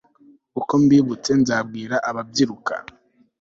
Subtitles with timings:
[0.59, 2.73] uko mbibutse nzabwira ababyiruka